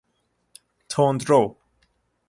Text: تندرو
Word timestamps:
تندرو 0.89 1.57